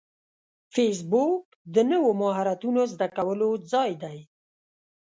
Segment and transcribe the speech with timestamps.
[0.73, 1.43] فېسبوک
[1.73, 4.17] د نوو مهارتونو زده کولو ځای دی